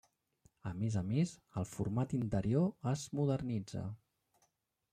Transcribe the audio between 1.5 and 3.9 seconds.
el format interior es modernitza.